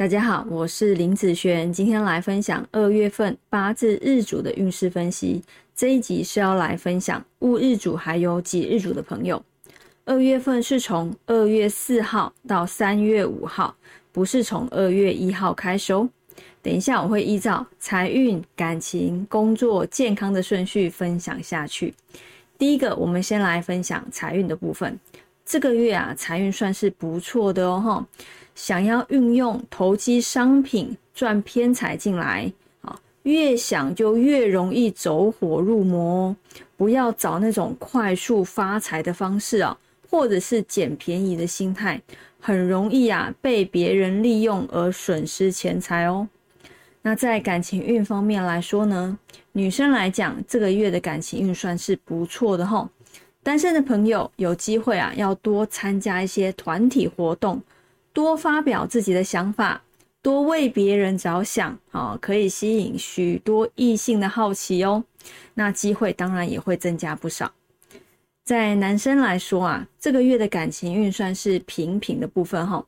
[0.00, 5.42] 大家好，我是林子璇，今天来分享二月份八字日主的运势分析。
[5.76, 9.44] 这一集是要来分享戊日主还有己日主的朋友。
[10.06, 13.76] 二月份是从二月四号到三月五号，
[14.10, 16.08] 不是从二月一号开收。
[16.62, 21.92] 等一下我会依照财运、感情、工作、健康的顺序分享下去。
[22.56, 24.98] 第一个，我们先来分享财运的部分。
[25.50, 28.06] 这个月啊，财运算是不错的哦哈，
[28.54, 32.52] 想要运用投机商品赚偏财进来
[32.82, 36.28] 啊，越想就越容易走火入魔。
[36.28, 36.36] 哦
[36.76, 39.76] 不要找那种快速发财的方式啊，
[40.08, 42.00] 或者是捡便宜的心态，
[42.38, 46.28] 很容易啊被别人利用而损失钱财哦。
[47.02, 49.18] 那在感情运方面来说呢，
[49.50, 52.88] 女生来讲，这个月的感情运算是不错的哈。
[53.42, 57.62] 单身的朋友有机会啊，要多参加一些团体活动。
[58.12, 59.82] 多发表自己的想法，
[60.20, 65.04] 多为别人着想，啊，可以吸引许多异性的好奇哦。
[65.54, 67.52] 那机会当然也会增加不少。
[68.42, 72.84] 在男生来说啊，这个月的感情运算是平平的部分哈。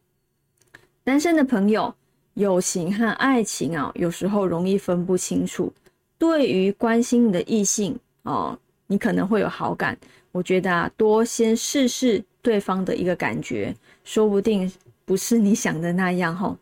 [1.04, 1.94] 单身的朋友，
[2.34, 5.72] 友情和爱情啊，有时候容易分不清楚。
[6.18, 8.58] 对于关心你的异性哦，
[8.92, 9.96] 你可能会有好感。
[10.32, 14.70] 我觉得啊，多先试试对方的一个感觉，说不定。
[15.04, 16.56] 不是你想的那样哈。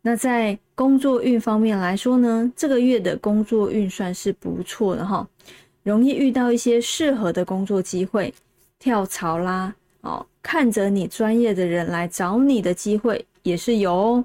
[0.00, 5.28] 那在工作运方面来说呢，这个月的工作运算是不错的哈，
[5.82, 8.32] 容易遇到一些适合的工作机会，
[8.78, 14.24] 跳槽啦，哦，看着你专业的人来找你的机会也是有哦，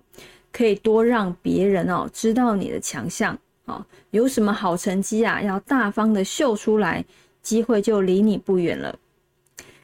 [0.54, 7.04] 可以多让别人哦知道你的强项哦，有什么好成绩啊，要大方的秀出来，
[7.42, 8.98] 机会就离你不远了。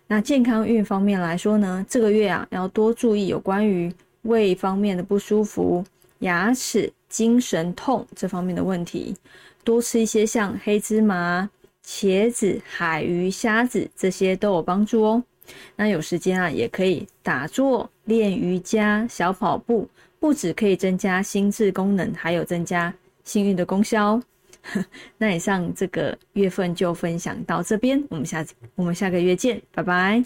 [0.08, 5.84] 那健康运方面来说呢，这个月啊要多注意有关于胃方面的不舒服、
[6.20, 9.16] 牙齿、精神痛这方面的问题，
[9.64, 11.50] 多吃一些像黑芝麻、
[11.84, 15.24] 茄子、海鱼、虾子这些都有帮助哦。
[15.76, 19.88] 那有时间啊也可以打坐、练瑜伽、小跑步，
[20.20, 24.22] 不止可以增加心智功能，还有增加幸运的功效。
[25.18, 28.46] 那以上这个月份就分享到这边，我们下
[28.76, 30.24] 我们下个月见，拜拜。